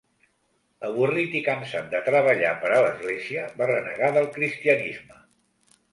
[0.87, 5.21] Avorrit i cansat de treballar per a l'església, va renegar del cristianisme.